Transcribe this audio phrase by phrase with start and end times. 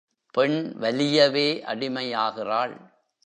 [0.33, 2.75] பெண் வலியவே அடிமையாகிறாள்.